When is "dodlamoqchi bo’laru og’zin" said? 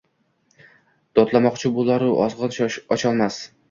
1.21-2.77